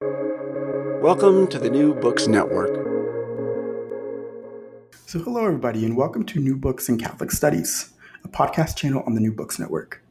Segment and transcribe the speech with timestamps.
[0.00, 2.74] Welcome to the New Books Network.
[5.06, 9.14] So, hello, everybody, and welcome to New Books in Catholic Studies, a podcast channel on
[9.14, 10.02] the New Books Network.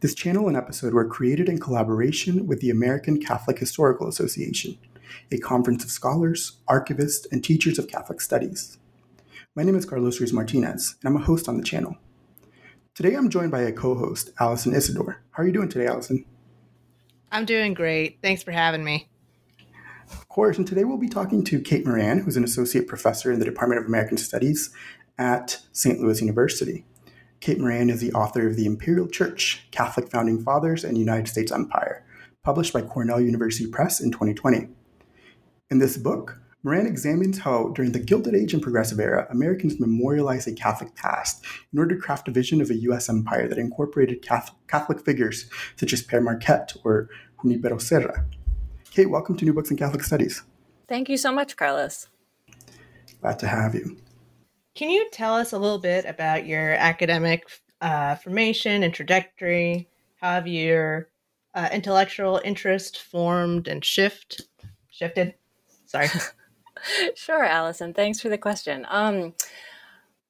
[0.00, 4.78] This channel and episode were created in collaboration with the American Catholic Historical Association,
[5.32, 8.78] a conference of scholars, archivists, and teachers of Catholic studies.
[9.54, 11.96] My name is Carlos Ruiz Martinez, and I'm a host on the channel.
[12.94, 15.22] Today I'm joined by a co host, Allison Isidore.
[15.32, 16.24] How are you doing today, Allison?
[17.32, 18.20] I'm doing great.
[18.22, 19.10] Thanks for having me.
[20.10, 23.38] Of course, and today we'll be talking to Kate Moran, who's an associate professor in
[23.38, 24.70] the Department of American Studies
[25.18, 26.00] at St.
[26.00, 26.84] Louis University.
[27.40, 31.50] Kate Moran is the author of The Imperial Church Catholic Founding Fathers and United States
[31.50, 32.04] Empire,
[32.42, 34.68] published by Cornell University Press in 2020.
[35.70, 40.48] In this book, Moran examines how, during the Gilded Age and Progressive Era, Americans memorialized
[40.48, 43.08] a Catholic past in order to craft a vision of a U.S.
[43.08, 47.08] empire that incorporated Catholic figures such as Pere Marquette or
[47.40, 48.26] Junipero Serra.
[48.96, 50.42] Kate, welcome to New Books in Catholic Studies.
[50.88, 52.08] Thank you so much, Carlos.
[53.20, 53.98] Glad to have you.
[54.74, 57.44] Can you tell us a little bit about your academic
[57.82, 59.86] uh, formation and trajectory?
[60.18, 61.10] How have your
[61.54, 64.40] uh, intellectual interest formed and shift
[64.88, 65.34] shifted?
[65.84, 66.08] Sorry.
[67.14, 67.92] sure, Allison.
[67.92, 68.86] Thanks for the question.
[68.88, 69.34] Um,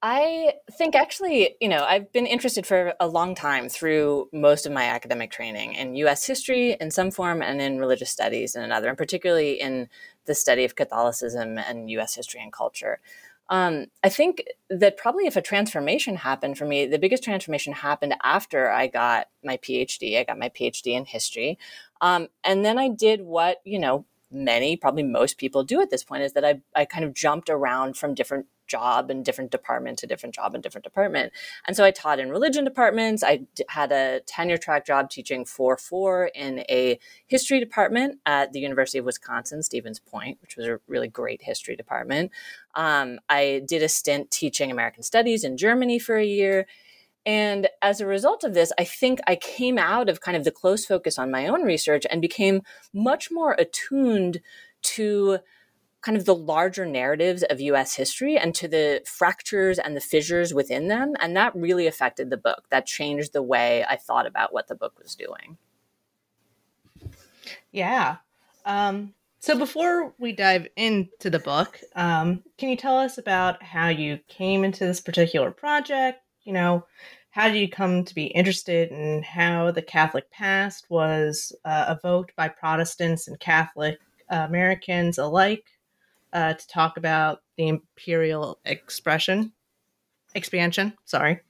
[0.08, 4.70] I think actually, you know, I've been interested for a long time through most of
[4.70, 8.88] my academic training in US history in some form and in religious studies in another,
[8.88, 9.88] and particularly in
[10.26, 13.00] the study of Catholicism and US history and culture.
[13.48, 18.14] Um, I think that probably if a transformation happened for me, the biggest transformation happened
[18.22, 20.20] after I got my PhD.
[20.20, 21.58] I got my PhD in history.
[22.00, 26.04] Um, and then I did what, you know, many, probably most people do at this
[26.04, 29.98] point is that I, I kind of jumped around from different job and different department
[29.98, 31.32] to different job and different department.
[31.66, 33.22] And so I taught in religion departments.
[33.22, 38.52] I d- had a tenure track job teaching 4 4 in a history department at
[38.52, 42.30] the University of Wisconsin, Stevens Point, which was a really great history department.
[42.74, 46.66] Um, I did a stint teaching American studies in Germany for a year.
[47.26, 50.52] And as a result of this, I think I came out of kind of the
[50.52, 52.62] close focus on my own research and became
[52.94, 54.40] much more attuned
[54.82, 55.40] to
[56.06, 60.54] kind of the larger narratives of US history and to the fractures and the fissures
[60.54, 61.14] within them.
[61.18, 62.62] And that really affected the book.
[62.70, 65.58] That changed the way I thought about what the book was doing.
[67.72, 68.18] Yeah.
[68.64, 73.88] Um, so before we dive into the book, um, can you tell us about how
[73.88, 76.22] you came into this particular project?
[76.44, 76.86] You know,
[77.30, 82.36] how did you come to be interested in how the Catholic past was uh, evoked
[82.36, 83.98] by Protestants and Catholic
[84.30, 85.64] uh, Americans alike?
[86.36, 89.52] Uh, to talk about the imperial expression
[90.34, 90.92] expansion.
[91.06, 91.40] Sorry.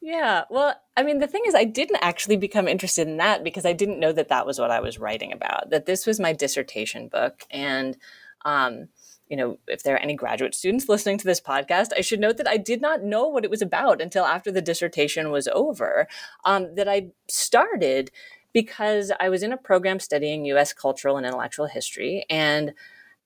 [0.00, 0.44] Yeah.
[0.50, 3.74] Well, I mean, the thing is, I didn't actually become interested in that because I
[3.74, 7.08] didn't know that that was what I was writing about, that this was my dissertation
[7.08, 7.42] book.
[7.50, 7.96] And,
[8.44, 8.88] um,
[9.28, 12.36] you know, if there are any graduate students listening to this podcast, I should note
[12.38, 16.06] that I did not know what it was about until after the dissertation was over.
[16.44, 18.10] Um, that I started
[18.52, 22.24] because I was in a program studying US cultural and intellectual history.
[22.30, 22.72] And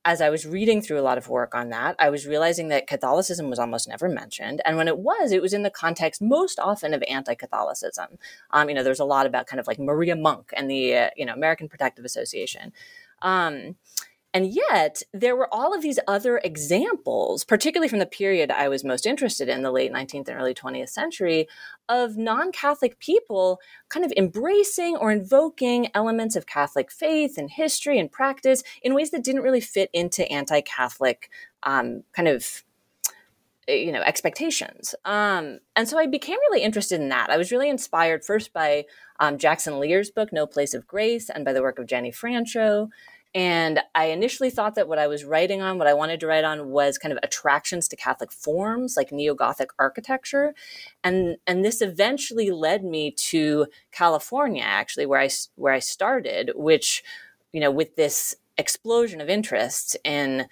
[0.05, 2.87] as I was reading through a lot of work on that, I was realizing that
[2.87, 4.63] Catholicism was almost never mentioned.
[4.65, 8.19] And when it was, it was in the context most often of anti Catholicism.
[8.51, 11.11] Um, you know, there's a lot about kind of like Maria Monk and the, uh,
[11.17, 12.73] you know, American Protective Association.
[13.21, 13.77] Um,
[14.33, 18.85] and yet, there were all of these other examples, particularly from the period I was
[18.85, 21.49] most interested in, the late 19th and early 20th century,
[21.89, 27.99] of non Catholic people kind of embracing or invoking elements of Catholic faith and history
[27.99, 31.29] and practice in ways that didn't really fit into anti Catholic
[31.65, 32.63] um, kind of
[33.67, 34.95] eh, you know expectations.
[35.05, 37.31] Um, and so i became really interested in that.
[37.31, 38.85] I was really inspired first by
[39.19, 42.91] um, jackson lears' book no place of grace and by the work of jenny franchot
[43.35, 46.43] and I initially thought that what I was writing on, what I wanted to write
[46.43, 50.55] on, was kind of attractions to Catholic forms, like neo Gothic architecture,
[51.05, 57.05] and and this eventually led me to California, actually, where I where I started, which,
[57.53, 60.49] you know, with this explosion of interest in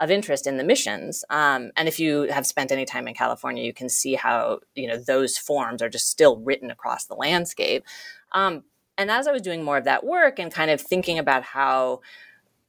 [0.00, 1.24] of interest in the missions.
[1.30, 4.88] Um, and if you have spent any time in California, you can see how you
[4.88, 7.84] know those forms are just still written across the landscape.
[8.32, 8.64] Um,
[9.02, 12.00] and as I was doing more of that work and kind of thinking about how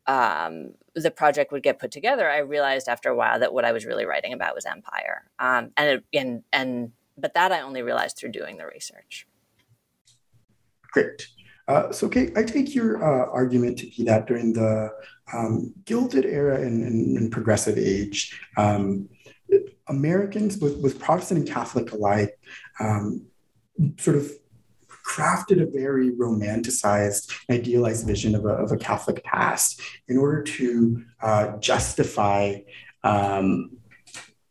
[0.08, 3.72] um, the project would get put together, I realized after a while that what I
[3.72, 5.30] was really writing about was empire.
[5.38, 9.28] Um, and, it, and, and, but that I only realized through doing the research.
[10.92, 11.28] Great.
[11.68, 14.90] Uh, so, Kate, I take your uh, argument to be that during the
[15.34, 19.08] um, Gilded Era and, and, and Progressive Age, um,
[19.88, 22.40] Americans, both Protestant and Catholic alike,
[22.80, 23.28] um,
[24.00, 24.32] sort of
[25.06, 31.04] crafted a very romanticized, idealized vision of a, of a Catholic past in order to
[31.22, 32.58] uh, justify
[33.04, 33.72] um,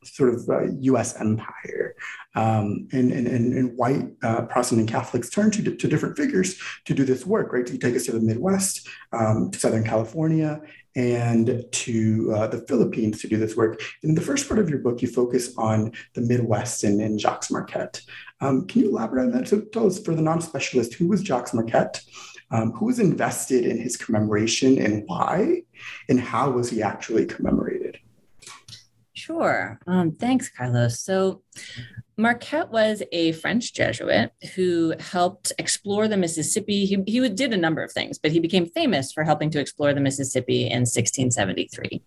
[0.05, 1.95] sort of uh, US empire.
[2.35, 7.05] Um, and, and, and, white uh, Protestant Catholics turn to, to different figures to do
[7.05, 7.67] this work, right?
[7.67, 10.63] To take us to the Midwest, um, to Southern California,
[10.95, 13.81] and to uh, the Philippines to do this work.
[14.03, 17.51] In the first part of your book, you focus on the Midwest and, and Jacques
[17.51, 18.03] Marquette.
[18.41, 19.49] Um, can you elaborate on that?
[19.49, 22.03] So tell us, for the non-specialist, who was Jacques Marquette?
[22.51, 25.63] Um, who was invested in his commemoration and why?
[26.11, 27.99] And how was he actually commemorated?
[29.15, 29.79] Sure.
[29.87, 31.01] Um, thanks, Carlos.
[31.01, 31.43] So,
[32.23, 36.87] Marquette was a French Jesuit who helped explore the Mississippi.
[36.87, 39.93] He, he did a number of things, but he became famous for helping to explore
[39.93, 42.01] the Mississippi in 1673.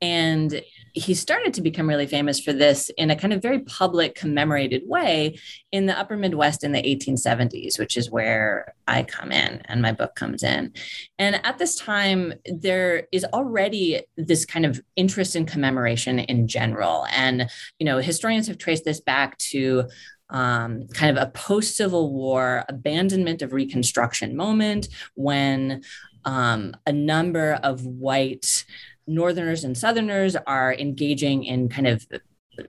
[0.00, 0.62] And
[0.94, 4.82] he started to become really famous for this in a kind of very public, commemorated
[4.86, 5.36] way
[5.72, 9.90] in the upper Midwest in the 1870s, which is where I come in and my
[9.90, 10.72] book comes in.
[11.18, 17.06] And at this time, there is already this kind of interest in commemoration in general.
[17.10, 17.50] And,
[17.80, 19.88] you know, historians have traced this back to
[20.30, 25.82] um, kind of a post Civil War abandonment of Reconstruction moment when
[26.24, 28.64] um, a number of white
[29.06, 32.06] Northerners and Southerners are engaging in kind of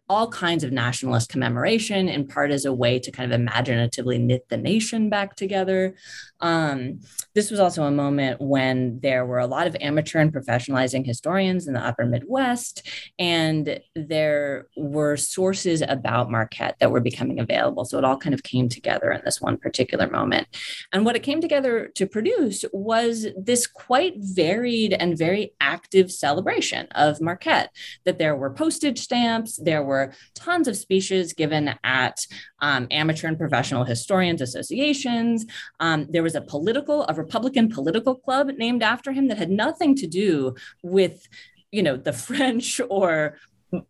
[0.10, 4.48] all kinds of nationalist commemoration, in part as a way to kind of imaginatively knit
[4.50, 5.96] the nation back together.
[6.45, 7.00] Um,
[7.33, 11.68] this was also a moment when there were a lot of amateur and professionalizing historians
[11.68, 12.88] in the upper Midwest,
[13.18, 17.83] and there were sources about Marquette that were becoming available.
[17.83, 20.47] So it all kind of came together in this one particular moment.
[20.94, 26.86] And what it came together to produce was this quite varied and very active celebration
[26.92, 27.71] of Marquette,
[28.06, 32.27] that there were postage stamps, there were tons of speeches given at
[32.66, 35.46] um, amateur and professional historians associations.
[35.80, 39.94] Um, there was a political, a Republican political club named after him that had nothing
[39.98, 41.28] to do with,
[41.72, 43.38] you know, the French or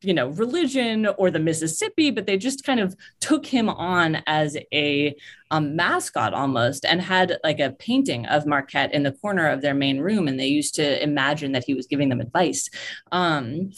[0.01, 4.57] you know religion or the mississippi but they just kind of took him on as
[4.74, 5.13] a
[5.51, 10.00] mascot almost and had like a painting of marquette in the corner of their main
[10.00, 12.68] room and they used to imagine that he was giving them advice
[13.12, 13.69] um,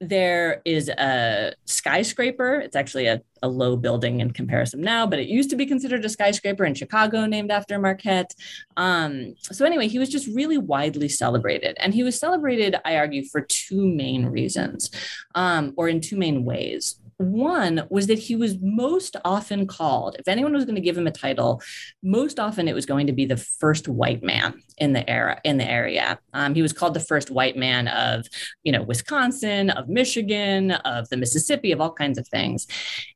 [0.00, 2.60] there is a skyscraper.
[2.60, 6.04] It's actually a, a, low building in comparison now, but it used to be considered
[6.04, 8.34] a skyscraper in Chicago named after Marquette.
[8.76, 11.76] Um, so, anyway, he was just really widely celebrated.
[11.80, 14.90] And he was celebrated, I argue, for two main reasons
[15.34, 17.00] um, or in two main ways.
[17.18, 21.06] One was that he was most often called, if anyone was going to give him
[21.06, 21.62] a title,
[22.02, 25.56] most often it was going to be the first white man in the era in
[25.56, 26.18] the area.
[26.34, 28.26] Um, he was called the first white man of,
[28.64, 32.66] you know, Wisconsin, of Michigan, of the Mississippi, of all kinds of things,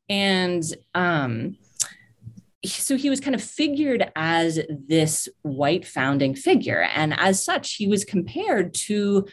[0.08, 0.64] and
[0.94, 1.56] um,
[2.64, 7.86] so he was kind of figured as this white founding figure and as such he
[7.86, 9.26] was compared to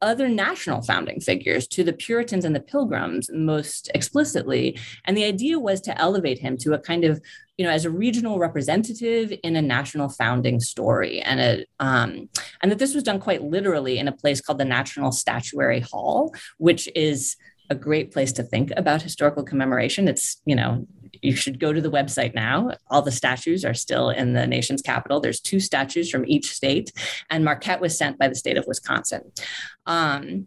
[0.00, 4.78] other national founding figures to the Puritans and the Pilgrims most explicitly.
[5.04, 7.20] And the idea was to elevate him to a kind of,
[7.56, 12.28] you know, as a regional representative in a national founding story, and a, um,
[12.62, 16.34] and that this was done quite literally in a place called the National Statuary Hall,
[16.58, 17.36] which is
[17.70, 20.08] a great place to think about historical commemoration.
[20.08, 20.86] It's, you know,
[21.22, 22.72] you should go to the website now.
[22.90, 25.20] All the statues are still in the nation's capital.
[25.20, 26.92] There's two statues from each state,
[27.30, 29.32] and Marquette was sent by the state of Wisconsin.
[29.86, 30.46] Um,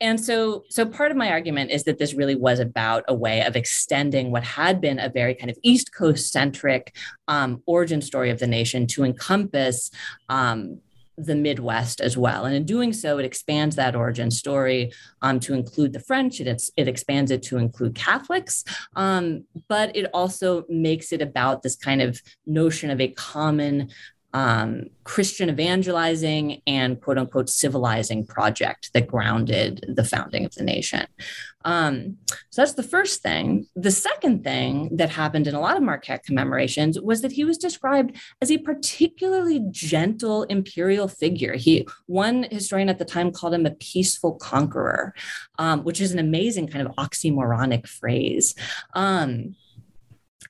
[0.00, 3.42] and so, so part of my argument is that this really was about a way
[3.42, 6.94] of extending what had been a very kind of East Coast centric
[7.28, 9.90] um, origin story of the nation to encompass
[10.28, 10.80] um,
[11.16, 12.44] the Midwest as well.
[12.44, 14.92] And in doing so, it expands that origin story
[15.22, 18.64] um, to include the French, it, it expands it to include Catholics,
[18.96, 23.90] um, but it also makes it about this kind of notion of a common
[24.34, 31.06] um, Christian evangelizing and quote unquote civilizing project that grounded the founding of the nation.
[31.64, 32.18] Um,
[32.50, 33.66] so that's the first thing.
[33.76, 37.56] The second thing that happened in a lot of Marquette commemorations was that he was
[37.56, 41.54] described as a particularly gentle imperial figure.
[41.54, 45.14] He one historian at the time called him a peaceful conqueror,
[45.60, 48.56] um, which is an amazing kind of oxymoronic phrase.
[48.94, 49.54] Um,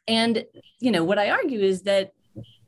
[0.09, 0.45] and
[0.81, 2.13] you know what I argue is that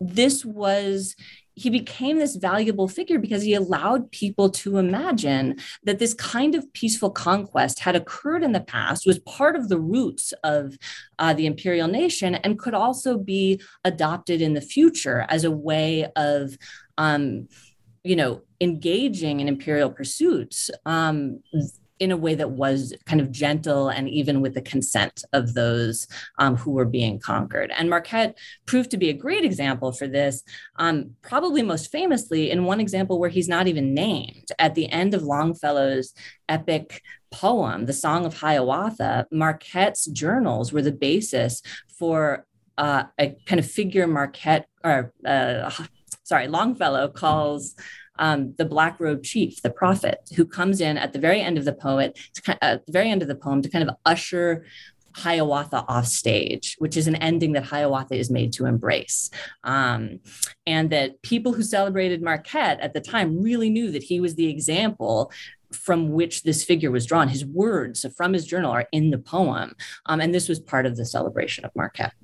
[0.01, 1.15] this was
[1.57, 6.71] he became this valuable figure because he allowed people to imagine that this kind of
[6.75, 10.77] peaceful conquest had occurred in the past, was part of the roots of
[11.19, 16.07] uh, the imperial nation, and could also be adopted in the future as a way
[16.15, 16.59] of,
[16.99, 17.49] um,
[18.05, 20.71] you know, engaging in imperial pursuits.
[20.85, 21.41] Um,
[21.99, 26.07] in a way that was kind of gentle and even with the consent of those
[26.39, 27.71] um, who were being conquered.
[27.77, 28.37] And Marquette
[28.67, 30.43] proved to be a great example for this,
[30.77, 34.49] um, probably most famously in one example where he's not even named.
[34.59, 36.13] At the end of Longfellow's
[36.49, 41.63] epic poem, The Song of Hiawatha, Marquette's journals were the basis
[41.99, 42.47] for
[42.79, 45.71] uh, a kind of figure Marquette, or uh,
[46.25, 47.75] sorry, Longfellow calls
[48.19, 51.65] um, the black robe chief, the prophet, who comes in at the very end of
[51.65, 52.19] the poet,
[52.49, 54.65] of, at the very end of the poem to kind of usher
[55.17, 59.31] Hiawatha off stage, which is an ending that Hiawatha is made to embrace.
[59.65, 60.21] Um,
[60.67, 64.49] and that people who celebrated Marquette at the time really knew that he was the
[64.49, 65.33] example
[65.73, 67.29] from which this figure was drawn.
[67.29, 69.75] His words from his journal are in the poem.
[70.05, 72.15] Um, and this was part of the celebration of Marquette.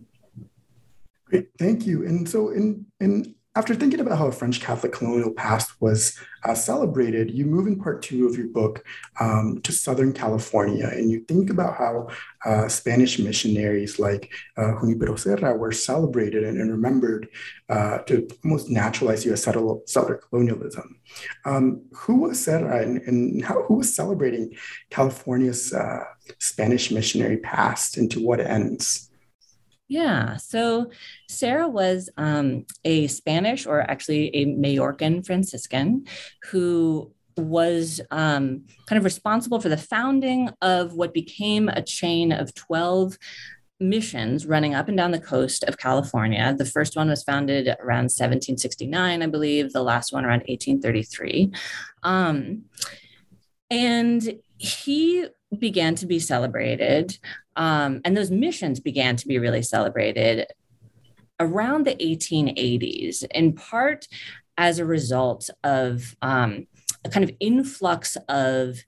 [1.25, 2.07] Great, thank you.
[2.07, 6.55] And so in, in after thinking about how a French Catholic colonial past was uh,
[6.55, 8.83] celebrated, you move in part two of your book
[9.21, 12.09] um, to Southern California, and you think about how
[12.47, 17.29] uh, Spanish missionaries like uh, Junipero Serra were celebrated and, and remembered
[17.69, 19.45] uh, to almost naturalize U.S.
[19.45, 20.99] settler colonialism.
[21.45, 24.55] Um, who was Serra, and, and how, who was celebrating
[24.89, 26.05] California's uh,
[26.39, 29.11] Spanish missionary past, and to what ends?
[29.93, 30.39] Yeah.
[30.39, 30.91] So
[31.29, 36.07] Serra was um, a Spanish or actually a Majorcan Franciscan
[36.45, 42.55] who was um, kind of responsible for the founding of what became a chain of
[42.55, 43.19] 12
[43.81, 46.55] missions running up and down the coast of California.
[46.57, 51.53] The first one was founded around 1769, I believe, the last one around 1833.
[52.03, 52.63] Um,
[53.71, 55.27] and he
[55.59, 57.19] began to be celebrated,
[57.57, 60.47] um, and those missions began to be really celebrated
[61.41, 64.07] around the 1880s, in part
[64.59, 66.67] as a result of um,
[67.05, 68.79] a kind of influx of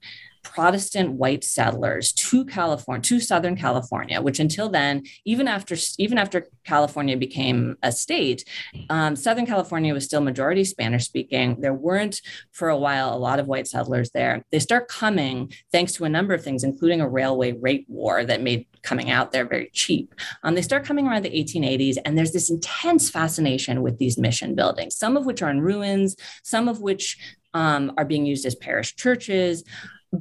[0.45, 6.47] Protestant white settlers to California, to Southern California, which until then, even after even after
[6.63, 8.45] California became a state,
[8.89, 11.59] um, Southern California was still majority Spanish speaking.
[11.59, 12.21] There weren't
[12.51, 14.45] for a while a lot of white settlers there.
[14.51, 18.41] They start coming thanks to a number of things, including a railway rate war that
[18.41, 20.13] made coming out there very cheap.
[20.43, 24.53] Um, they start coming around the 1880s, and there's this intense fascination with these mission
[24.53, 27.17] buildings, some of which are in ruins, some of which
[27.55, 29.63] um, are being used as parish churches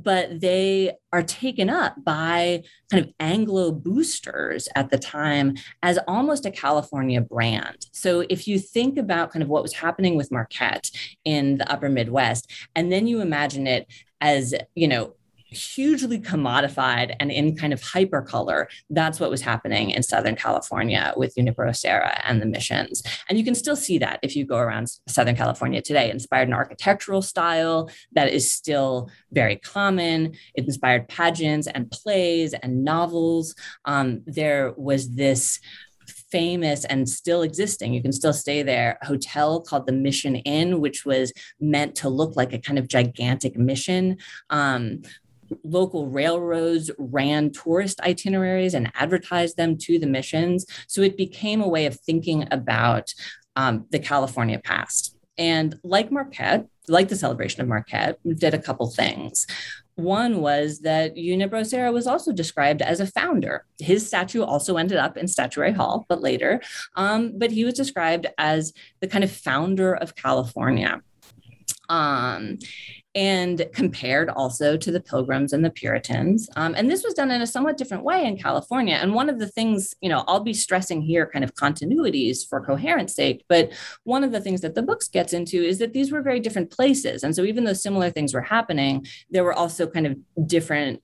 [0.02, 6.46] but they are taken up by kind of Anglo boosters at the time as almost
[6.46, 7.86] a California brand.
[7.92, 10.90] So if you think about kind of what was happening with Marquette
[11.24, 13.86] in the upper Midwest, and then you imagine it
[14.20, 15.14] as, you know,
[15.54, 18.68] hugely commodified and in kind of hyper color.
[18.90, 23.02] That's what was happening in Southern California with Junipero Serra and the missions.
[23.28, 26.54] And you can still see that if you go around Southern California today, inspired an
[26.54, 30.34] architectural style that is still very common.
[30.54, 33.54] It inspired pageants and plays and novels.
[33.84, 35.60] Um, there was this
[36.34, 41.06] famous and still existing, you can still stay there, hotel called the Mission Inn, which
[41.06, 44.16] was meant to look like a kind of gigantic mission.
[44.50, 45.02] Um,
[45.62, 50.66] local railroads ran tourist itineraries and advertised them to the missions.
[50.86, 53.12] So it became a way of thinking about
[53.56, 55.16] um, the California past.
[55.36, 59.46] And like Marquette, like the celebration of Marquette, did a couple things.
[59.96, 63.64] One was that Junipero Serra was also described as a founder.
[63.78, 66.60] His statue also ended up in Statuary Hall, but later.
[66.96, 71.00] Um, but he was described as the kind of founder of California.
[71.88, 72.58] Um,
[73.14, 76.48] and compared also to the Pilgrims and the Puritans.
[76.56, 78.96] Um, and this was done in a somewhat different way in California.
[78.96, 82.64] And one of the things, you know, I'll be stressing here kind of continuities for
[82.64, 86.10] coherence sake, but one of the things that the books gets into is that these
[86.10, 87.22] were very different places.
[87.22, 90.16] And so even though similar things were happening, there were also kind of
[90.46, 91.00] different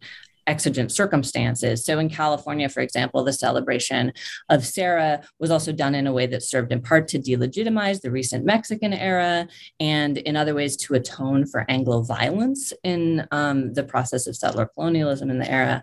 [0.51, 1.85] exigent circumstances.
[1.85, 4.13] So in California, for example, the celebration
[4.49, 8.11] of Serra was also done in a way that served in part to delegitimize the
[8.11, 9.47] recent Mexican era
[9.79, 14.67] and in other ways to atone for Anglo violence in um, the process of settler
[14.67, 15.83] colonialism in the era,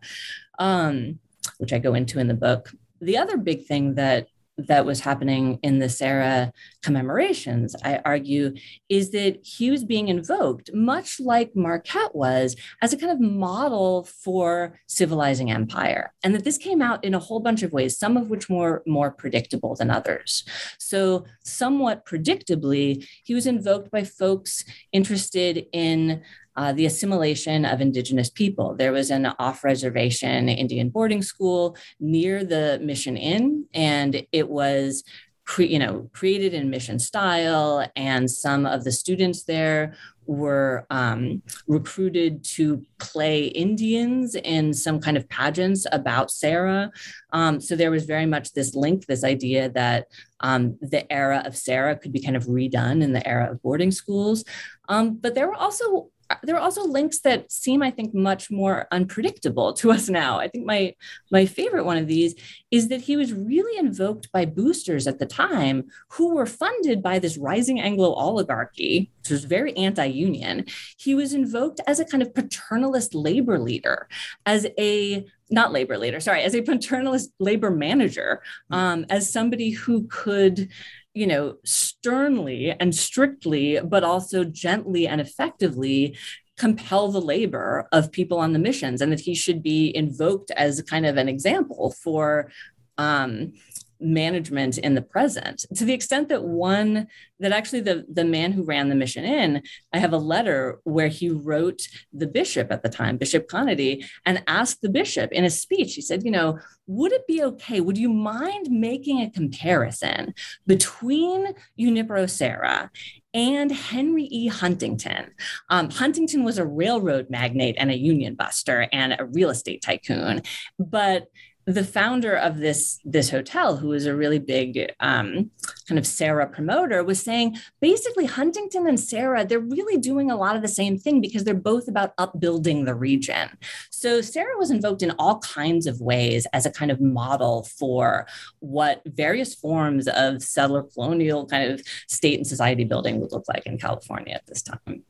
[0.59, 1.19] um,
[1.59, 2.71] which I go into in the book.
[2.99, 8.55] The other big thing that that was happening in the Serra commemorations, I argue,
[8.89, 14.05] is that he was being invoked, much like Marquette was, as a kind of model
[14.05, 16.13] for civilizing empire.
[16.23, 18.81] And that this came out in a whole bunch of ways, some of which more,
[18.87, 20.43] more predictable than others.
[20.79, 26.23] So, somewhat predictably, he was invoked by folks interested in
[26.57, 28.75] uh, the assimilation of Indigenous people.
[28.75, 35.03] There was an off reservation Indian boarding school near the Mission Inn, and it was
[35.45, 39.95] Cre- you know created in mission style and some of the students there
[40.25, 46.91] were um, recruited to play Indians in some kind of pageants about Serra.
[47.31, 50.07] Um, so there was very much this link, this idea that
[50.41, 53.91] um, the era of Serra could be kind of redone in the era of boarding
[53.91, 54.43] schools.
[54.89, 56.09] Um, but there were also
[56.43, 60.39] there are also links that seem i think much more unpredictable to us now.
[60.39, 60.93] I think my
[61.31, 62.35] my favorite one of these
[62.71, 67.19] is that he was really invoked by boosters at the time who were funded by
[67.19, 70.65] this rising anglo oligarchy which was very anti-union.
[70.97, 74.07] He was invoked as a kind of paternalist labor leader
[74.45, 80.07] as a not labor leader sorry as a paternalist labor manager um, as somebody who
[80.07, 80.69] could
[81.17, 86.15] you know, sternly and strictly, but also gently and effectively
[86.57, 90.81] compel the labor of people on the missions and that he should be invoked as
[90.83, 92.51] kind of an example for
[92.99, 93.53] um,
[93.99, 97.07] management in the present to the extent that one
[97.39, 99.61] that actually the the man who ran the mission inn
[99.93, 104.43] i have a letter where he wrote the bishop at the time bishop Conaty and
[104.47, 107.97] asked the bishop in a speech he said you know would it be okay would
[107.97, 110.33] you mind making a comparison
[110.65, 112.91] between junipero serra
[113.33, 114.47] and Henry E.
[114.47, 115.31] Huntington.
[115.69, 120.41] Um, Huntington was a railroad magnate and a union buster and a real estate tycoon,
[120.79, 121.27] but
[121.67, 125.51] the founder of this this hotel who was a really big um,
[125.85, 130.55] kind of serra promoter was saying basically huntington and serra they're really doing a lot
[130.55, 133.49] of the same thing because they're both about upbuilding the region.
[133.91, 138.27] So serra was invoked in all kinds of ways as a kind of model for
[138.59, 143.65] what various forms of settler colonial kind of state and society building would look like
[143.65, 145.03] in california at this time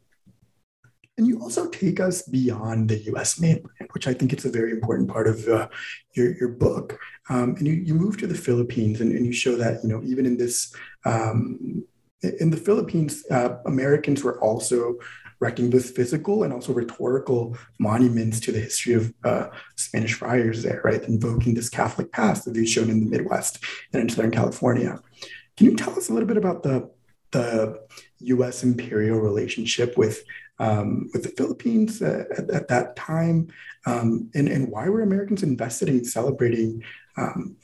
[1.17, 4.71] and you also take us beyond the US mainland, which I think is a very
[4.71, 5.67] important part of uh,
[6.13, 6.99] your, your book.
[7.29, 10.01] Um, and you, you move to the Philippines and, and you show that, you know,
[10.03, 10.73] even in this,
[11.05, 11.83] um,
[12.21, 14.95] in the Philippines, uh, Americans were also
[15.41, 20.81] erecting both physical and also rhetorical monuments to the history of uh, Spanish friars there,
[20.83, 21.03] right?
[21.03, 24.99] Invoking this Catholic past that we've shown in the Midwest and in Southern California.
[25.55, 26.89] Can you tell us a little bit about the
[27.31, 27.77] the
[28.19, 28.63] U.S.
[28.63, 30.23] imperial relationship with
[30.59, 33.47] um, with the Philippines uh, at, at, that time,
[33.85, 36.83] um, and, and why were Americans invested in celebrating
[37.15, 37.55] um,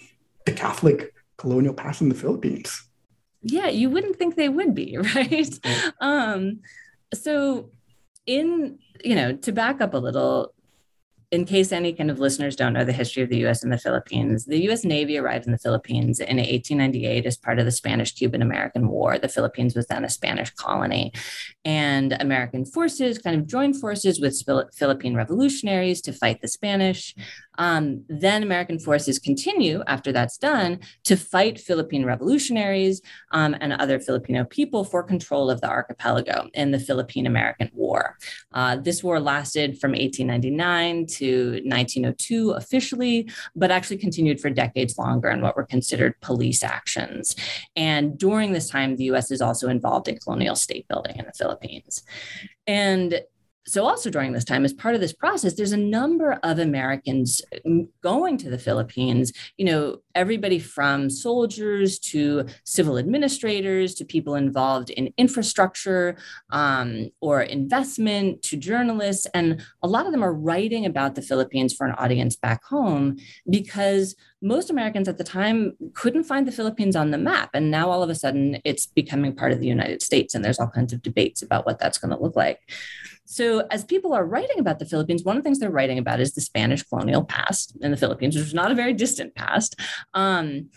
[0.46, 2.84] the Catholic colonial past in the Philippines?
[3.42, 5.60] Yeah, you wouldn't think they would be, right?
[6.00, 6.62] Um,
[7.14, 7.72] so,
[8.26, 10.54] in you know, to back up a little,
[11.34, 13.78] in case any kind of listeners don't know the history of the US and the
[13.80, 18.14] Philippines, the US Navy arrived in the Philippines in 1898 as part of the Spanish
[18.14, 19.18] Cuban American War.
[19.18, 21.12] The Philippines was then a Spanish colony.
[21.66, 24.40] And American forces kind of joined forces with
[24.76, 27.16] Philippine revolutionaries to fight the Spanish.
[27.58, 34.00] Um, then American forces continue, after that's done, to fight Philippine revolutionaries um, and other
[34.00, 38.18] Filipino people for control of the archipelago in the Philippine American War.
[38.54, 41.23] Uh, this war lasted from 1899 to
[41.66, 47.36] 1902 officially, but actually continued for decades longer in what were considered police actions.
[47.76, 51.34] And during this time, the US is also involved in colonial state building in the
[51.34, 52.04] Philippines.
[52.68, 53.22] And
[53.66, 57.42] so also during this time as part of this process there's a number of americans
[58.02, 64.90] going to the philippines you know everybody from soldiers to civil administrators to people involved
[64.92, 66.16] in infrastructure
[66.52, 71.74] um, or investment to journalists and a lot of them are writing about the philippines
[71.74, 73.18] for an audience back home
[73.50, 77.52] because most Americans at the time couldn't find the Philippines on the map.
[77.54, 80.36] And now all of a sudden it's becoming part of the United States.
[80.36, 82.60] And there's all kinds of debates about what that's going to look like.
[83.26, 86.20] So, as people are writing about the Philippines, one of the things they're writing about
[86.20, 89.80] is the Spanish colonial past in the Philippines, which is not a very distant past.
[90.14, 90.70] Um,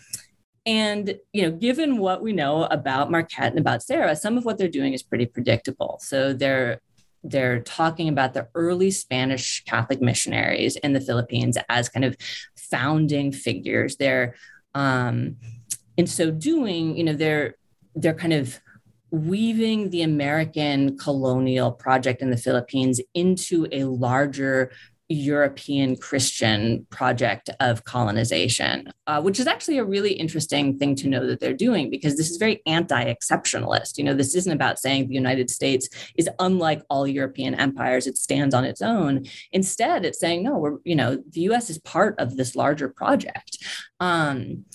[0.65, 4.57] and you know, given what we know about Marquette and about Serra, some of what
[4.57, 5.99] they're doing is pretty predictable.
[6.01, 6.81] So they're
[7.23, 12.15] they're talking about the early Spanish Catholic missionaries in the Philippines as kind of
[12.55, 13.97] founding figures.
[13.97, 14.35] They're
[14.73, 15.37] um,
[15.97, 17.55] in so doing, you know, they're
[17.95, 18.59] they're kind of
[19.09, 24.71] weaving the American colonial project in the Philippines into a larger
[25.09, 31.25] European Christian project of colonization, uh, which is actually a really interesting thing to know
[31.25, 33.97] that they're doing because this is very anti exceptionalist.
[33.97, 38.17] You know, this isn't about saying the United States is unlike all European empires, it
[38.17, 39.25] stands on its own.
[39.51, 43.63] Instead, it's saying, no, we're, you know, the US is part of this larger project.
[43.99, 44.65] Um,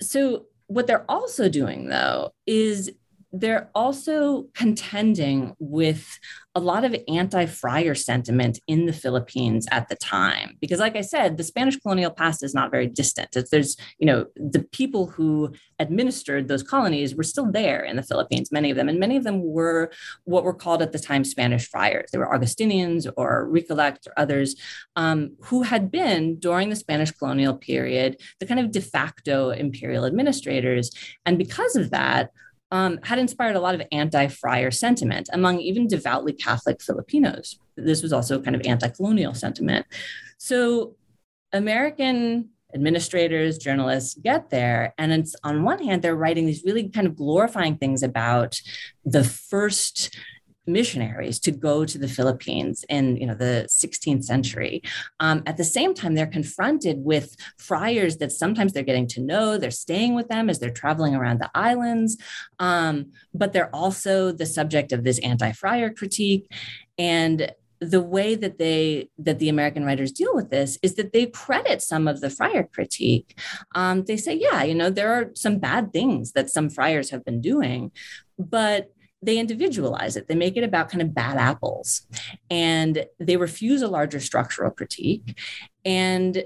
[0.00, 2.90] so what they're also doing, though, is
[3.32, 6.18] they're also contending with
[6.54, 10.58] a lot of anti-friar sentiment in the Philippines at the time.
[10.60, 13.34] Because, like I said, the Spanish colonial past is not very distant.
[13.34, 18.02] It's, there's, you know, the people who administered those colonies were still there in the
[18.02, 19.90] Philippines, many of them, and many of them were
[20.24, 22.10] what were called at the time Spanish friars.
[22.10, 24.56] They were Augustinians or Recollect or others
[24.94, 30.04] um, who had been during the Spanish colonial period the kind of de facto imperial
[30.04, 30.90] administrators,
[31.24, 32.30] and because of that
[32.72, 37.58] um, had inspired a lot of anti friar sentiment among even devoutly Catholic Filipinos.
[37.76, 39.86] This was also kind of anti colonial sentiment.
[40.38, 40.96] So,
[41.52, 44.94] American administrators, journalists get there.
[44.96, 48.58] And it's on one hand, they're writing these really kind of glorifying things about
[49.04, 50.16] the first
[50.66, 54.82] missionaries to go to the Philippines in you know the 16th century.
[55.20, 59.58] Um, at the same time, they're confronted with friars that sometimes they're getting to know.
[59.58, 62.16] They're staying with them as they're traveling around the islands,
[62.58, 66.50] um, but they're also the subject of this anti-friar critique.
[66.98, 71.26] And the way that they that the American writers deal with this is that they
[71.26, 73.36] credit some of the friar critique.
[73.74, 77.24] Um, they say, yeah, you know, there are some bad things that some friars have
[77.24, 77.90] been doing,
[78.38, 80.28] but they individualize it.
[80.28, 82.06] They make it about kind of bad apples
[82.50, 85.38] and they refuse a larger structural critique.
[85.84, 86.44] And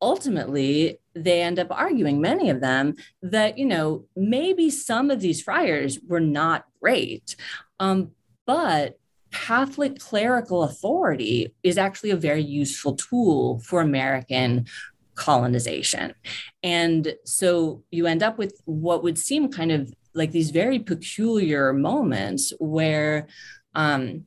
[0.00, 5.42] ultimately, they end up arguing, many of them, that, you know, maybe some of these
[5.42, 7.36] friars were not great,
[7.78, 8.10] um,
[8.46, 8.98] but
[9.30, 14.66] Catholic clerical authority is actually a very useful tool for American
[15.14, 16.14] colonization.
[16.62, 21.72] And so you end up with what would seem kind of like these very peculiar
[21.72, 23.26] moments where
[23.74, 24.24] um,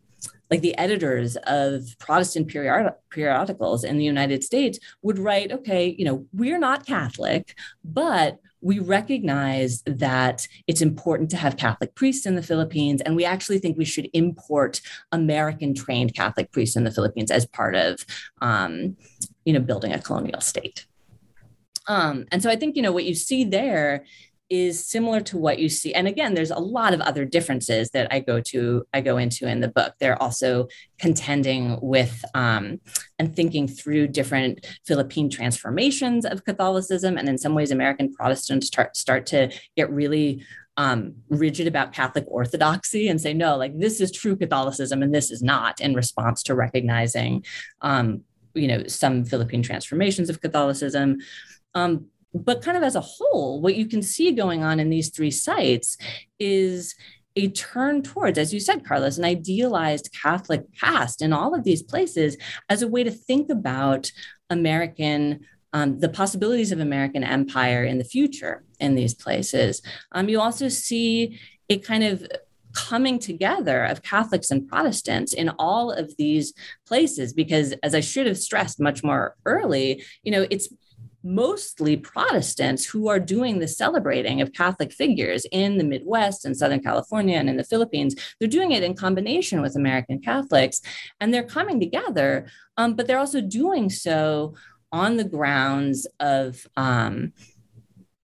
[0.49, 6.05] like the editors of Protestant period- periodicals in the United States would write, okay, you
[6.05, 12.35] know, we're not Catholic, but we recognize that it's important to have Catholic priests in
[12.35, 16.91] the Philippines, and we actually think we should import American trained Catholic priests in the
[16.91, 18.03] Philippines as part of,
[18.41, 18.97] um,
[19.45, 20.87] you know, building a colonial state.
[21.87, 24.05] Um, and so I think you know what you see there
[24.49, 28.11] is similar to what you see and again there's a lot of other differences that
[28.11, 32.79] i go to i go into in the book they're also contending with um,
[33.19, 38.95] and thinking through different philippine transformations of catholicism and in some ways american protestants start,
[38.95, 40.43] start to get really
[40.77, 45.31] um, rigid about Catholic orthodoxy and say, no, like this is true Catholicism and this
[45.31, 47.43] is not, in response to recognizing,
[47.81, 48.21] um,
[48.53, 51.17] you know, some Philippine transformations of Catholicism.
[51.73, 52.05] Um,
[52.43, 55.31] but kind of as a whole, what you can see going on in these three
[55.31, 55.97] sites
[56.39, 56.95] is
[57.35, 61.83] a turn towards, as you said, Carlos, an idealized Catholic past in all of these
[61.83, 62.35] places
[62.69, 64.11] as a way to think about
[64.49, 65.45] American.
[65.73, 69.81] Um, the possibilities of American empire in the future in these places.
[70.13, 71.37] Um, you also see
[71.69, 72.25] a kind of
[72.73, 76.53] coming together of Catholics and Protestants in all of these
[76.87, 80.69] places because as I should have stressed much more early, you know, it's
[81.23, 86.81] mostly Protestants who are doing the celebrating of Catholic figures in the Midwest and Southern
[86.81, 88.15] California and in the Philippines.
[88.39, 90.81] They're doing it in combination with American Catholics,
[91.19, 94.55] and they're coming together, um, but they're also doing so
[94.91, 96.65] on the grounds of.
[96.75, 97.33] Um,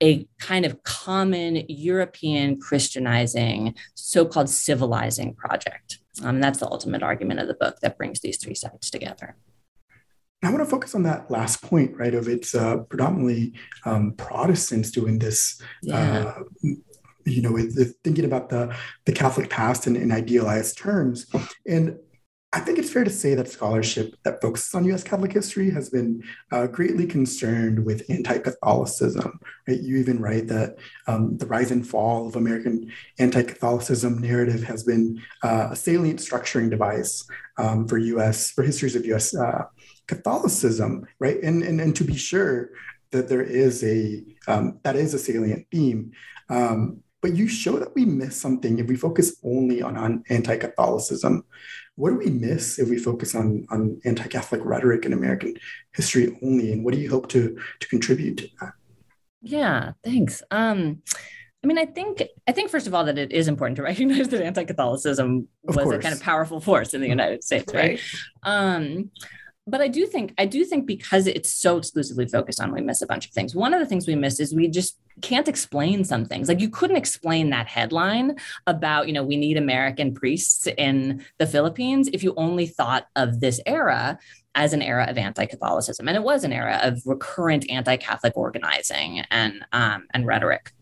[0.03, 5.99] a kind of common European Christianizing, so called civilizing project.
[6.23, 9.37] Um, and that's the ultimate argument of the book that brings these three sides together.
[10.43, 12.15] I want to focus on that last point, right?
[12.15, 15.61] Of it's uh, predominantly um, Protestants doing this.
[15.83, 16.35] Yeah.
[16.43, 16.43] Uh,
[17.27, 18.75] you know, with thinking about the
[19.05, 21.27] the Catholic past in, in idealized terms,
[21.67, 21.99] and
[22.53, 25.05] I think it's fair to say that scholarship that focuses on U.S.
[25.05, 29.39] Catholic history has been uh, greatly concerned with anti-Catholicism.
[29.69, 29.79] Right?
[29.79, 30.77] You even write that
[31.07, 36.71] um, the rise and fall of American anti-Catholicism narrative has been uh, a salient structuring
[36.71, 37.25] device
[37.61, 38.51] um, for U.S.
[38.51, 39.37] for histories of U.S.
[39.37, 39.65] Uh,
[40.07, 41.39] Catholicism, right?
[41.43, 42.71] And, and, and to be sure
[43.11, 46.13] that there is a, um, that is a salient theme.
[46.49, 51.45] Um, but you show that we miss something if we focus only on, on anti-Catholicism.
[51.97, 55.55] What do we miss if we focus on, on anti-Catholic rhetoric in American
[55.93, 56.73] history only?
[56.73, 58.73] And what do you hope to, to contribute to that?
[59.43, 60.43] Yeah, thanks.
[60.51, 61.03] Um,
[61.63, 64.29] I mean, I think I think first of all that it is important to recognize
[64.29, 68.01] that anti-Catholicism was a kind of powerful force in the United States, right?
[68.45, 68.71] right.
[68.77, 69.11] Um,
[69.67, 73.03] but I do think I do think because it's so exclusively focused on, we miss
[73.03, 73.55] a bunch of things.
[73.55, 76.49] One of the things we miss is we just can't explain some things.
[76.49, 81.47] Like you couldn't explain that headline about, you know, we need American priests in the
[81.47, 84.19] Philippines if you only thought of this era
[84.55, 89.65] as an era of anti-Catholicism, and it was an era of recurrent anti-Catholic organizing and
[89.73, 90.73] um, and rhetoric.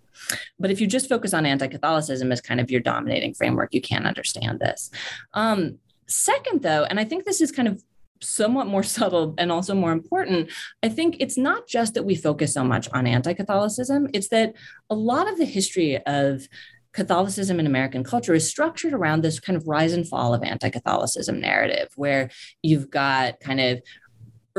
[0.58, 4.06] But if you just focus on anti-Catholicism as kind of your dominating framework, you can't
[4.06, 4.90] understand this.
[5.34, 7.82] Um, second, though, and I think this is kind of
[8.20, 10.50] somewhat more subtle and also more important,
[10.82, 14.54] I think it's not just that we focus so much on anti Catholicism, it's that
[14.90, 16.48] a lot of the history of
[16.92, 20.70] Catholicism in American culture is structured around this kind of rise and fall of anti
[20.70, 22.30] Catholicism narrative, where
[22.62, 23.80] you've got kind of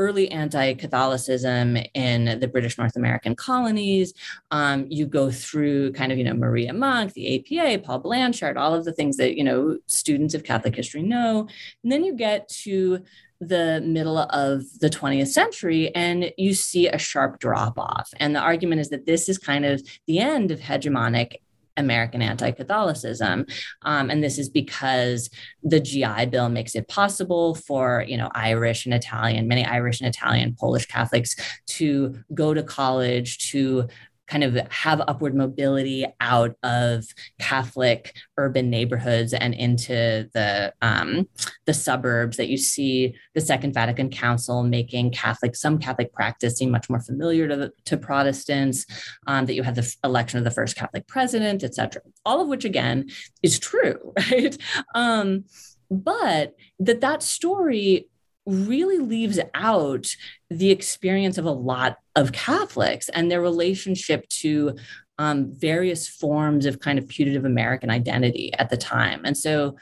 [0.00, 4.14] early anti-Catholicism in the British North American colonies.
[4.50, 8.72] Um, you go through kind of, you know, Maria Monk, the APA, Paul Blanshard, all
[8.72, 11.46] of the things that, you know, students of Catholic history know.
[11.82, 13.04] And then you get to
[13.42, 18.10] the middle of the 20th century and you see a sharp drop off.
[18.16, 21.36] And the argument is that this is kind of the end of hegemonic
[21.80, 23.46] American anti Catholicism.
[23.82, 25.30] Um, and this is because
[25.62, 30.08] the GI Bill makes it possible for, you know, Irish and Italian, many Irish and
[30.08, 31.34] Italian Polish Catholics
[31.66, 33.88] to go to college, to
[34.30, 37.04] kind of have upward mobility out of
[37.40, 41.28] Catholic urban neighborhoods and into the um,
[41.66, 46.70] the suburbs that you see the Second Vatican Council making Catholic some Catholic practice seem
[46.70, 48.86] much more familiar to, the, to Protestants.
[49.26, 52.02] Um, that you have the election of the first Catholic president, et cetera.
[52.24, 53.10] All of which again
[53.42, 54.56] is true, right?
[54.94, 55.44] Um,
[55.90, 58.06] but that that story
[58.50, 60.06] really leaves out
[60.50, 64.76] the experience of a lot of Catholics and their relationship to
[65.18, 69.20] um, various forms of kind of putative American identity at the time.
[69.24, 69.76] And so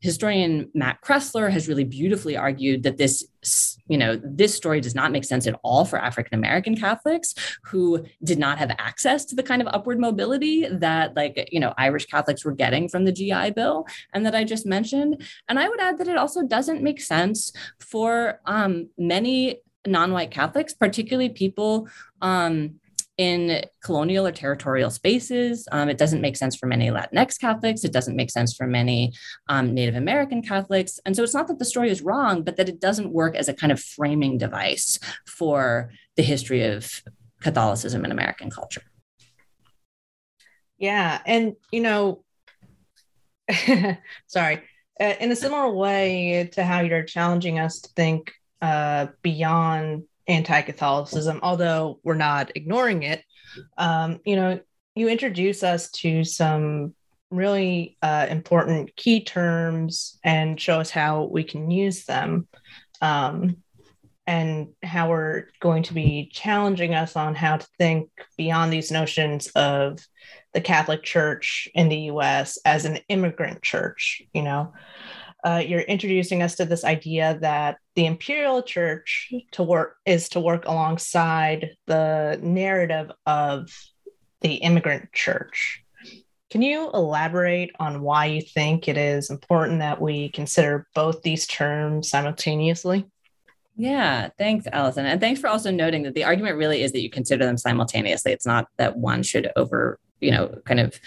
[0.00, 3.26] historian Matt Cressler has really beautifully argued that this,
[3.86, 7.34] you know, this story does not make sense at all for African American Catholics
[7.64, 11.74] who did not have access to the kind of upward mobility that, like, you know,
[11.76, 15.22] Irish Catholics were getting from the GI Bill and that I just mentioned.
[15.48, 20.74] And I would add that it also doesn't make sense for um, many non-white Catholics,
[20.74, 21.88] particularly people
[22.22, 22.79] um,
[23.20, 25.68] in colonial or territorial spaces.
[25.72, 27.84] Um, it doesn't make sense for many Latinx Catholics.
[27.84, 29.12] It doesn't make sense for many
[29.46, 30.98] um, Native American Catholics.
[31.04, 33.46] And so it's not that the story is wrong, but that it doesn't work as
[33.46, 37.02] a kind of framing device for the history of
[37.42, 38.80] Catholicism in American culture.
[40.78, 41.20] Yeah.
[41.26, 42.24] And, you know,
[44.28, 44.62] sorry,
[44.98, 51.40] uh, in a similar way to how you're challenging us to think uh, beyond anti-Catholicism,
[51.42, 53.22] although we're not ignoring it.
[53.76, 54.60] Um, you know,
[54.94, 56.94] you introduce us to some
[57.30, 62.48] really uh, important key terms and show us how we can use them.
[63.00, 63.56] Um,
[64.26, 69.48] and how we're going to be challenging us on how to think beyond these notions
[69.56, 69.98] of
[70.54, 74.72] the Catholic Church in the US as an immigrant church, you know
[75.44, 80.40] uh, you're introducing us to this idea that the imperial church to work is to
[80.40, 83.70] work alongside the narrative of
[84.40, 85.84] the immigrant church
[86.50, 91.46] can you elaborate on why you think it is important that we consider both these
[91.46, 93.06] terms simultaneously
[93.76, 95.06] yeah, thanks, Allison.
[95.06, 98.30] And thanks for also noting that the argument really is that you consider them simultaneously.
[98.30, 101.00] It's not that one should over, you know, kind of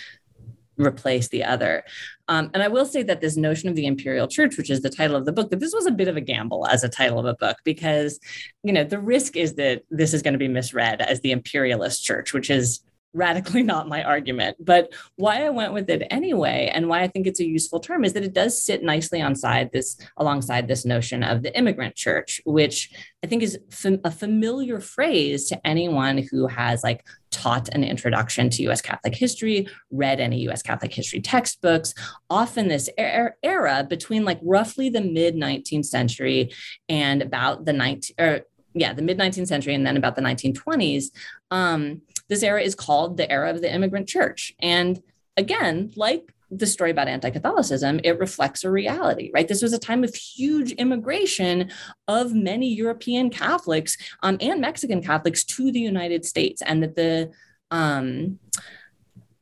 [0.86, 1.84] replace the other.
[2.28, 4.89] Um, and I will say that this notion of the imperial church, which is the
[4.89, 7.19] title of the book, that this was a bit of a gamble as a title
[7.19, 8.19] of a book because,
[8.63, 12.04] you know, the risk is that this is going to be misread as the imperialist
[12.04, 12.82] church, which is
[13.13, 14.58] radically not my argument.
[14.60, 18.04] But why I went with it anyway, and why I think it's a useful term,
[18.04, 21.95] is that it does sit nicely on side this alongside this notion of the immigrant
[21.95, 22.91] church, which
[23.23, 28.49] I think is fam- a familiar phrase to anyone who has like taught an introduction
[28.49, 31.93] to US Catholic history, read any US Catholic history textbooks.
[32.30, 36.52] Often this er- era between like roughly the mid 19th century
[36.89, 38.41] and about the 19 or
[38.76, 41.06] yeah, the mid 19th century and then about the 1920s,
[41.52, 42.02] um,
[42.34, 44.54] this era is called the era of the immigrant church.
[44.60, 45.02] And
[45.38, 49.48] again, like the story about anti-Catholicism, it reflects a reality, right?
[49.48, 51.72] This was a time of huge immigration
[52.08, 57.32] of many European Catholics um, and Mexican Catholics to the United States, and that the
[57.69, 58.39] um,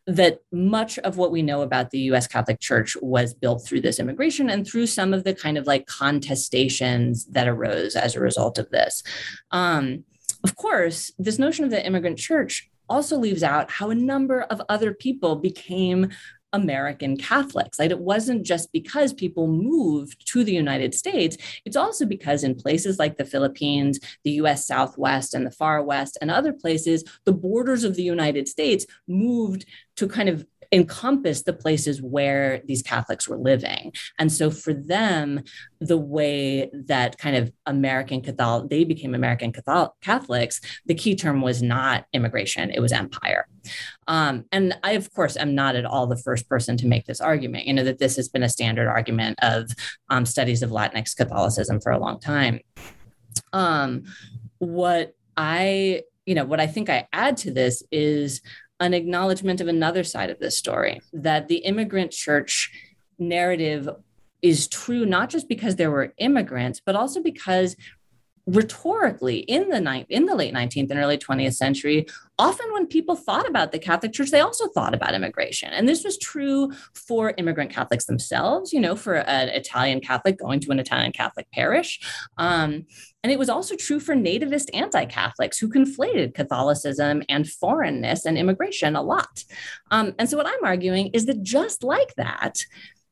[0.07, 3.99] that much of what we know about the US Catholic Church was built through this
[3.99, 8.57] immigration and through some of the kind of like contestations that arose as a result
[8.57, 9.03] of this.
[9.51, 10.03] Um,
[10.43, 14.61] of course, this notion of the immigrant church also leaves out how a number of
[14.69, 16.09] other people became
[16.53, 17.79] American Catholics.
[17.79, 22.55] Like it wasn't just because people moved to the United States, it's also because in
[22.55, 27.31] places like the Philippines, the US Southwest, and the far West, and other places, the
[27.31, 33.27] borders of the United States moved to kind of encompass the places where these Catholics
[33.27, 33.91] were living.
[34.17, 35.43] And so for them,
[35.79, 41.41] the way that kind of American Catholic, they became American Catholic, Catholics, the key term
[41.41, 43.47] was not immigration, it was empire.
[44.07, 47.21] Um, and I, of course, am not at all the first person to make this
[47.21, 49.69] argument, you know, that this has been a standard argument of
[50.09, 52.59] um, studies of Latinx Catholicism for a long time.
[53.53, 54.03] Um,
[54.59, 58.41] what I, you know, what I think I add to this is
[58.81, 62.71] an acknowledgement of another side of this story that the immigrant church
[63.19, 63.87] narrative
[64.41, 67.75] is true not just because there were immigrants but also because
[68.51, 72.05] rhetorically in the ni- in the late 19th and early 20th century
[72.37, 75.69] often when people thought about the catholic church they also thought about immigration.
[75.69, 80.59] And this was true for immigrant catholics themselves you know for an italian catholic going
[80.61, 81.99] to an italian catholic parish.
[82.37, 82.85] Um,
[83.23, 88.95] and it was also true for nativist anti-catholics who conflated catholicism and foreignness and immigration
[88.95, 89.43] a lot.
[89.91, 92.65] Um, and so what i'm arguing is that just like that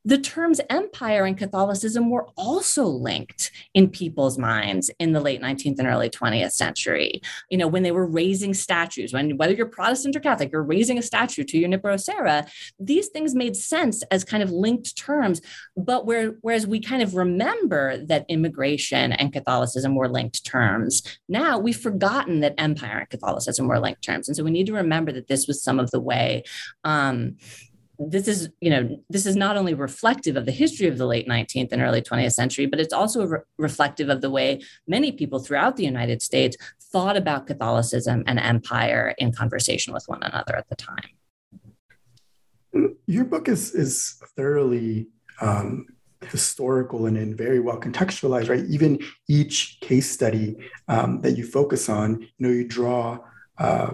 [0.04, 5.78] the terms empire and Catholicism were also linked in people's minds in the late 19th
[5.78, 7.20] and early 20th century.
[7.50, 10.98] You know, when they were raising statues, when whether you're Protestant or Catholic, you're raising
[10.98, 12.46] a statue to Junipero Serra,
[12.78, 15.42] these things made sense as kind of linked terms.
[15.76, 21.58] But where, whereas we kind of remember that immigration and Catholicism were linked terms, now
[21.58, 24.28] we've forgotten that empire and Catholicism were linked terms.
[24.28, 26.44] And so we need to remember that this was some of the way.
[26.84, 27.36] Um,
[28.08, 31.28] this is you know this is not only reflective of the history of the late
[31.28, 34.58] 19th and early 20th century but it's also re- reflective of the way
[34.88, 36.56] many people throughout the united states
[36.92, 41.10] thought about catholicism and empire in conversation with one another at the time.
[43.06, 45.08] Your book is is thoroughly
[45.40, 45.86] um,
[46.28, 48.64] historical and, and very well contextualized right?
[48.66, 50.56] Even each case study
[50.88, 53.18] um, that you focus on you know you draw
[53.58, 53.90] uh,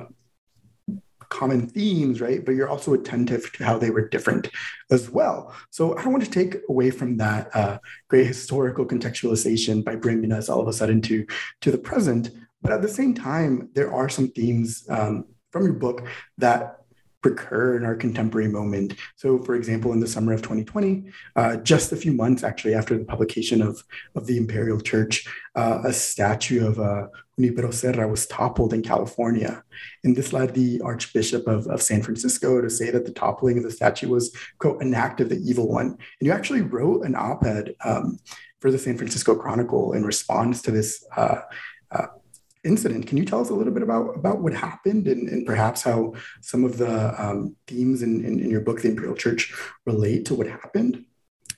[1.28, 2.44] common themes, right?
[2.44, 4.48] But you're also attentive to how they were different
[4.90, 5.54] as well.
[5.70, 10.32] So I don't want to take away from that uh, great historical contextualization by bringing
[10.32, 11.26] us all of a sudden to,
[11.62, 12.30] to the present.
[12.62, 16.06] But at the same time, there are some themes um, from your book
[16.38, 16.80] that
[17.26, 18.94] recur in our contemporary moment.
[19.16, 22.96] So, for example, in the summer of 2020, uh, just a few months actually after
[22.96, 23.82] the publication of,
[24.14, 27.08] of the Imperial Church, uh, a statue of uh,
[27.38, 29.62] Junipero Serra was toppled in California.
[30.05, 33.64] And this led the Archbishop of, of San Francisco to say that the toppling of
[33.64, 35.87] the statue was, quote, an act of the evil one.
[35.88, 38.18] And you actually wrote an op ed um,
[38.61, 41.05] for the San Francisco Chronicle in response to this.
[41.16, 41.40] Uh,
[41.90, 42.07] uh,
[42.64, 43.07] incident.
[43.07, 46.14] Can you tell us a little bit about, about what happened and, and perhaps how
[46.40, 50.35] some of the um, themes in, in, in your book, The Imperial Church, relate to
[50.35, 51.05] what happened?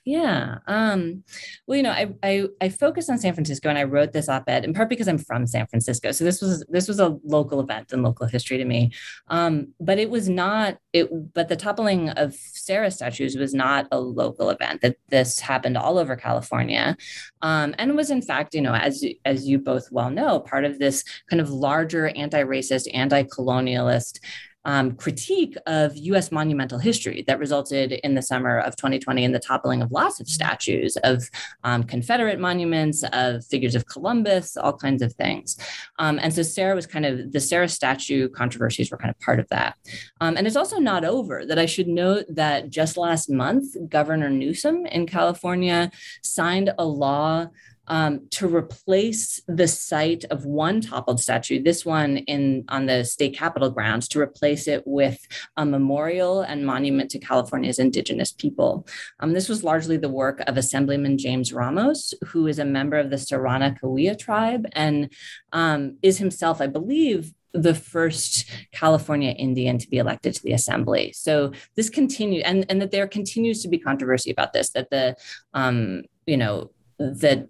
[0.08, 0.60] Yeah.
[0.66, 1.22] Um,
[1.66, 4.64] well, you know, I, I I focused on San Francisco and I wrote this op-ed
[4.64, 6.12] in part because I'm from San Francisco.
[6.12, 8.90] So this was this was a local event and local history to me.
[9.28, 14.00] Um, but it was not it but the toppling of Serra statues was not a
[14.00, 14.80] local event.
[14.80, 16.96] That this happened all over California.
[17.42, 20.78] Um, and was in fact, you know, as as you both well know, part of
[20.78, 24.20] this kind of larger anti-racist, anti-colonialist
[24.64, 29.38] um, critique of US monumental history that resulted in the summer of 2020 in the
[29.38, 31.28] toppling of lots of statues of
[31.64, 35.56] um, Confederate monuments, of figures of Columbus, all kinds of things.
[35.98, 39.40] Um, and so Serra was kind of the Serra statue controversies were kind of part
[39.40, 39.76] of that.
[40.20, 44.30] Um, and it's also not over that I should note that just last month, Governor
[44.30, 45.90] Newsom in California
[46.22, 47.48] signed a law
[47.88, 53.36] um, to replace the site of one toppled statue, this one in on the state
[53.36, 58.86] capitol grounds, to replace it with a memorial and monument to California's indigenous people.
[59.20, 63.10] Um, this was largely the work of Assemblyman James Ramos, who is a member of
[63.10, 65.12] the Serrano Cahuilla tribe and
[65.52, 71.12] um, is himself, I believe, the first California Indian to be elected to the assembly.
[71.12, 75.16] So this continued, and, and that there continues to be controversy about this, that the,
[75.54, 77.48] um, you know, that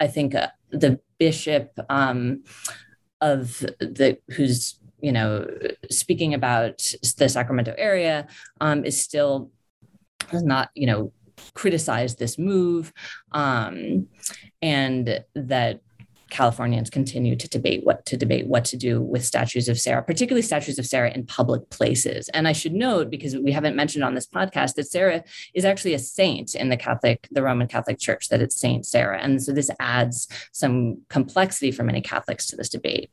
[0.00, 2.44] I think uh, the bishop um,
[3.20, 5.46] of the who's you know
[5.90, 6.78] speaking about
[7.18, 8.26] the Sacramento area
[8.60, 9.50] um, is still
[10.30, 11.12] has not you know
[11.54, 12.92] criticized this move.
[13.32, 14.08] Um,
[14.62, 15.80] and that
[16.30, 20.42] Californians continue to debate what to debate what to do with statues of Serra, particularly
[20.42, 22.28] statues of Serra in public places.
[22.30, 25.22] And I should note, because we haven't mentioned on this podcast, that Serra
[25.54, 29.20] is actually a saint in the Catholic, the Roman Catholic Church, that it's Saint Serra.
[29.20, 33.10] And so this adds some complexity for many Catholics to this debate.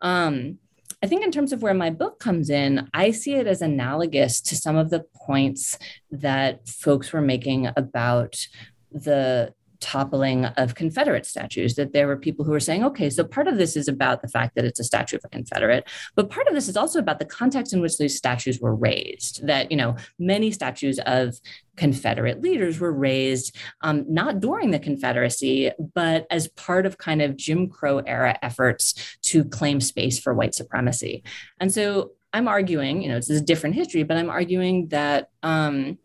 [0.00, 0.58] Um,
[1.02, 4.40] I think in terms of where my book comes in, I see it as analogous
[4.42, 5.76] to some of the points
[6.12, 8.46] that folks were making about
[8.92, 13.48] the toppling of Confederate statues, that there were people who were saying, okay, so part
[13.48, 16.46] of this is about the fact that it's a statue of a Confederate, but part
[16.46, 19.46] of this is also about the context in which these statues were raised.
[19.46, 21.38] That, you know, many statues of
[21.76, 27.36] Confederate leaders were raised um, not during the Confederacy, but as part of kind of
[27.36, 31.24] Jim Crow era efforts to claim space for white supremacy.
[31.58, 35.98] And so I'm arguing, you know, it's a different history, but I'm arguing that, um,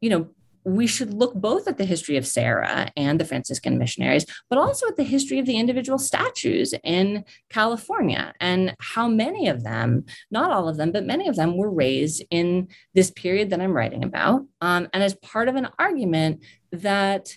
[0.00, 0.28] you know,
[0.68, 4.86] we should look both at the history of Serra and the Franciscan missionaries, but also
[4.86, 10.50] at the history of the individual statues in California and how many of them, not
[10.50, 14.04] all of them, but many of them were raised in this period that I'm writing
[14.04, 14.44] about.
[14.60, 17.30] Um, and as part of an argument that,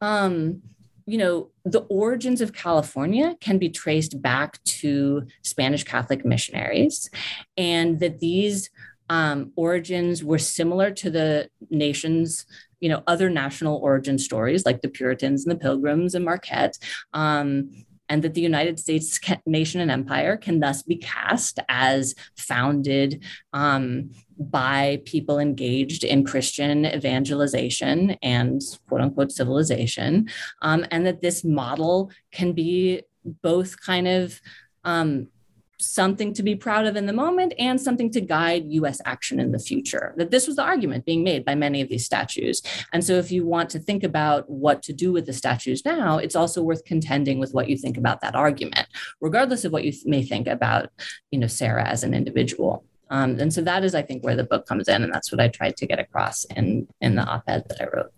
[0.00, 0.62] um,
[1.06, 7.10] you know, the origins of California can be traced back to Spanish Catholic missionaries,
[7.56, 8.70] and that these
[9.08, 12.46] um, origins were similar to the nation's
[12.80, 16.78] you know other national origin stories like the puritans and the pilgrims and marquette
[17.14, 17.70] um,
[18.08, 24.10] and that the united states nation and empire can thus be cast as founded um,
[24.38, 30.28] by people engaged in christian evangelization and quote unquote civilization
[30.62, 33.02] um, and that this model can be
[33.42, 34.40] both kind of
[34.84, 35.26] um,
[35.78, 39.52] something to be proud of in the moment and something to guide US action in
[39.52, 40.14] the future.
[40.16, 42.62] That this was the argument being made by many of these statues.
[42.92, 46.18] And so if you want to think about what to do with the statues now,
[46.18, 48.86] it's also worth contending with what you think about that argument,
[49.20, 50.90] regardless of what you may think about,
[51.30, 52.84] you know, Serra as an individual.
[53.10, 55.40] Um, and so that is, I think, where the book comes in, and that's what
[55.40, 58.12] I tried to get across in in the op-ed that I wrote.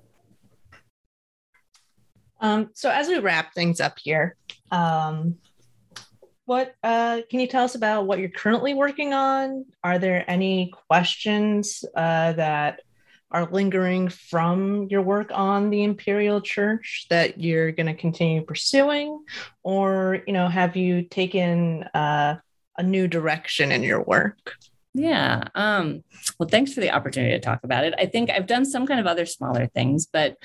[2.40, 4.36] Um, so as we wrap things up here,
[4.70, 5.36] um,
[6.48, 9.66] what uh, can you tell us about what you're currently working on?
[9.84, 12.80] Are there any questions uh, that
[13.30, 19.22] are lingering from your work on the imperial church that you're going to continue pursuing
[19.62, 22.36] or you know have you taken uh,
[22.78, 24.54] a new direction in your work
[24.98, 26.02] yeah um,
[26.38, 29.00] well thanks for the opportunity to talk about it i think i've done some kind
[29.00, 30.36] of other smaller things but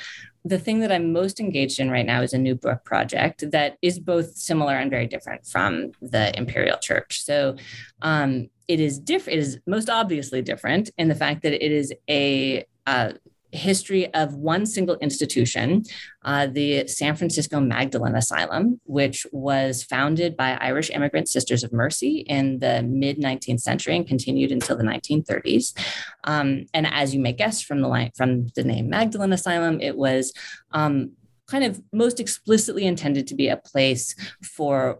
[0.46, 3.78] the thing that I'm most engaged in right now is a new book project that
[3.82, 7.24] is both similar and very different from the Imperial Church.
[7.24, 7.56] So
[8.02, 9.40] um, it is different.
[9.40, 13.14] It is most obviously different in the fact that it is a uh,
[13.54, 15.84] history of one single institution,
[16.24, 22.26] uh, the San Francisco Magdalene Asylum, which was founded by Irish immigrant Sisters of Mercy
[22.28, 25.78] in the mid 19th century and continued until the 1930s.
[26.24, 29.96] Um, and as you may guess from the line, from the name Magdalene Asylum, it
[29.96, 30.34] was
[30.72, 31.12] um,
[31.48, 35.00] kind of most explicitly intended to be a place for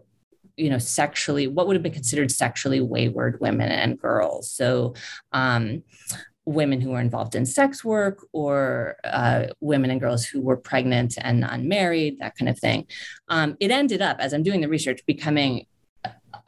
[0.56, 4.94] you know sexually what would have been considered sexually wayward women and girls so
[5.32, 5.82] um,
[6.46, 11.14] women who were involved in sex work or uh, women and girls who were pregnant
[11.20, 12.86] and unmarried, that kind of thing.
[13.28, 15.66] Um, it ended up, as I'm doing the research, becoming,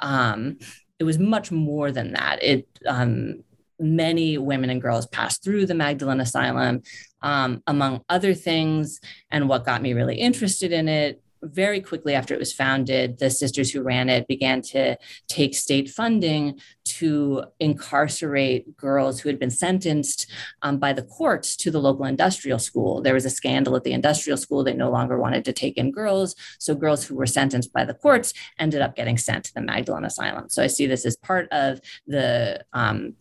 [0.01, 0.59] um,
[0.99, 2.43] it was much more than that.
[2.43, 3.43] It, um,
[3.79, 6.83] many women and girls passed through the Magdalene Asylum,
[7.23, 9.01] um, among other things.
[9.31, 13.31] And what got me really interested in it very quickly after it was founded, the
[13.31, 14.97] sisters who ran it began to
[15.29, 20.31] take state funding to incarcerate girls who had been sentenced
[20.63, 23.03] um, by the courts to the local industrial school.
[23.03, 24.65] There was a scandal at the industrial school.
[24.65, 26.35] They no longer wanted to take in girls.
[26.59, 30.05] So girls who were sentenced by the courts ended up getting sent to the Magdalene
[30.05, 30.49] Asylum.
[30.49, 33.15] So I see this as part of the um,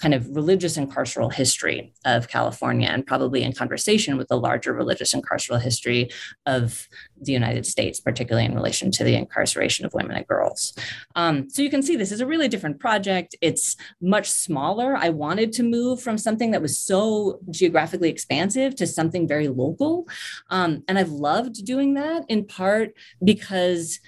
[0.00, 4.72] kind of religious and carceral history of California, and probably in conversation with the larger
[4.72, 6.10] religious and carceral history
[6.44, 6.86] of
[7.20, 10.74] the United States, particularly in relation to the incarceration of women and girls.
[11.14, 13.34] Um, so you can see this is a really different project.
[13.40, 14.96] It's much smaller.
[14.96, 20.06] I wanted to move from something that was so geographically expansive to something very local.
[20.50, 22.92] Um, and I've loved doing that in part
[23.24, 23.98] because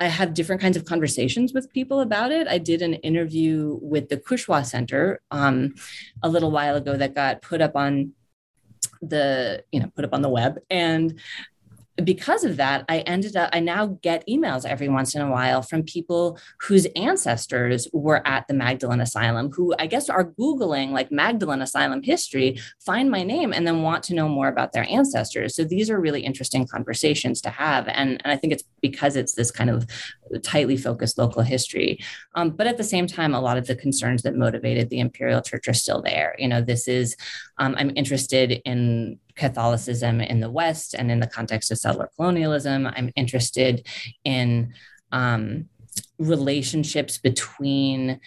[0.00, 2.48] I have different kinds of conversations with people about it.
[2.48, 5.74] I did an interview with the Cushwa Center um,
[6.22, 8.12] a little while ago that got put up on
[9.02, 11.18] the you know put up on the web and
[12.04, 15.62] because of that, I ended up, I now get emails every once in a while
[15.62, 21.12] from people whose ancestors were at the Magdalene Asylum, who I guess are Googling like
[21.12, 25.54] Magdalene Asylum history, find my name, and then want to know more about their ancestors.
[25.54, 27.88] So these are really interesting conversations to have.
[27.88, 29.86] And, and I think it's because it's this kind of
[30.42, 31.98] tightly focused local history.
[32.34, 35.42] Um, but at the same time, a lot of the concerns that motivated the Imperial
[35.42, 36.34] Church are still there.
[36.38, 37.16] You know, this is,
[37.58, 42.86] um, I'm interested in Catholicism in the West and in the context of settler colonialism.
[42.86, 43.86] I'm interested
[44.22, 44.74] in
[45.12, 45.70] um,
[46.18, 48.20] relationships between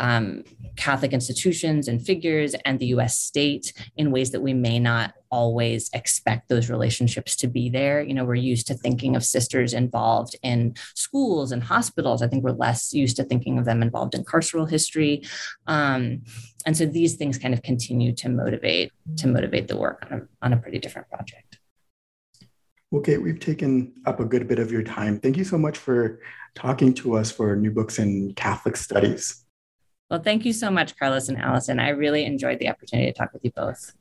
[0.00, 0.42] um,
[0.76, 5.90] Catholic institutions and figures and the US state in ways that we may not always
[5.92, 8.02] expect those relationships to be there.
[8.02, 12.22] You know, we're used to thinking of sisters involved in schools and hospitals.
[12.22, 15.22] I think we're less used to thinking of them involved in carceral history.
[15.66, 16.22] Um,
[16.66, 20.46] and so these things kind of continue to motivate to motivate the work on a,
[20.46, 21.58] on a pretty different project.
[22.90, 25.20] Well, Kate, we've taken up a good bit of your time.
[25.20, 26.20] Thank you so much for
[26.54, 29.44] talking to us for New Books in Catholic Studies.
[30.10, 31.78] Well, thank you so much, Carlos and Allison.
[31.78, 33.94] I really enjoyed the opportunity to talk with you both.